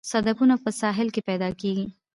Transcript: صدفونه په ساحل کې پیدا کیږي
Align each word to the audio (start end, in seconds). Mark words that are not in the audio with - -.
صدفونه 0.11 0.55
په 0.63 0.69
ساحل 0.79 1.07
کې 1.13 1.21
پیدا 1.29 1.49
کیږي 1.61 1.87